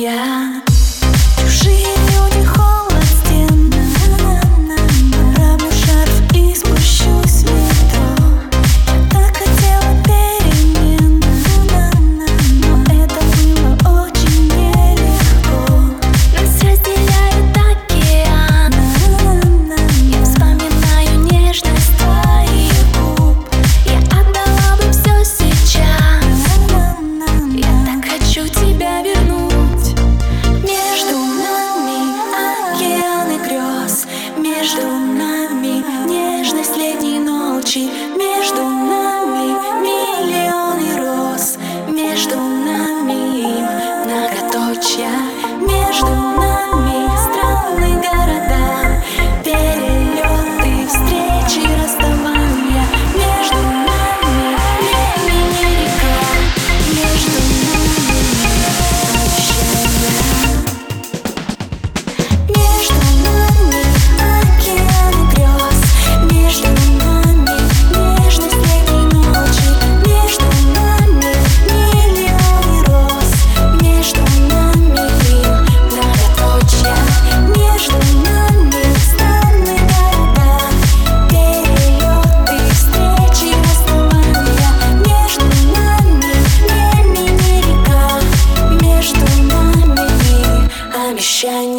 [0.00, 0.69] yeah.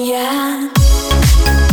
[0.02, 1.71] yeah.